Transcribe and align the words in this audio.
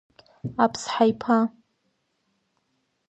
Аԥсҳа 0.63 1.03
иԥа! 1.11 1.37